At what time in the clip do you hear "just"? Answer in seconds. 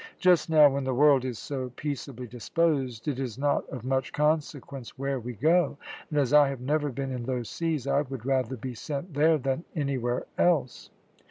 0.17-0.49